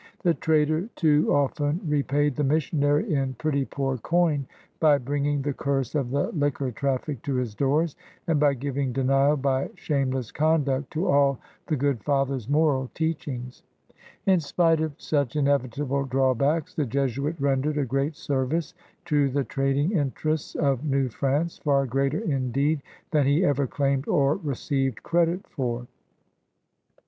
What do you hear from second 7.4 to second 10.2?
doors, and by giving denial by shame